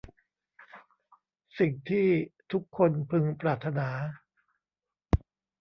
[1.59, 2.07] สิ่งที่
[2.51, 3.89] ทุกคนพึงปรารถนา